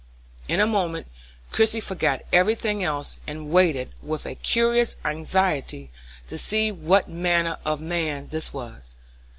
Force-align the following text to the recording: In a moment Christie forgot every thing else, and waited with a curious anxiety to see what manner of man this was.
In 0.47 0.59
a 0.59 0.65
moment 0.65 1.05
Christie 1.51 1.79
forgot 1.79 2.21
every 2.33 2.55
thing 2.55 2.83
else, 2.83 3.19
and 3.27 3.51
waited 3.51 3.91
with 4.01 4.25
a 4.25 4.33
curious 4.33 4.95
anxiety 5.05 5.91
to 6.27 6.39
see 6.39 6.71
what 6.71 7.07
manner 7.07 7.59
of 7.63 7.81
man 7.81 8.27
this 8.31 8.51
was. 8.51 8.95